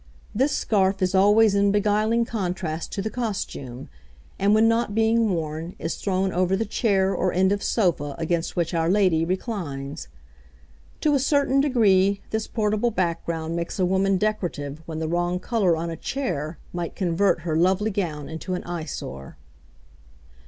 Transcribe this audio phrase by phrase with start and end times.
[0.33, 3.87] This scarf is always in beguiling contrast to the costume,
[4.39, 8.55] and when not being worn, is thrown over the chair or end of sofa against
[8.55, 10.07] which our lady reclines.
[11.01, 15.75] To a certain degree, this portable background makes a woman decorative when the wrong colour
[15.77, 19.37] on a chair might convert her lovely gown into an eyesore.